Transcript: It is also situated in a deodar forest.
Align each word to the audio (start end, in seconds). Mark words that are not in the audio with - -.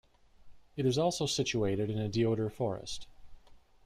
It 0.75 0.87
is 0.87 0.97
also 0.97 1.27
situated 1.27 1.91
in 1.91 1.99
a 1.99 2.09
deodar 2.09 2.49
forest. 2.51 3.05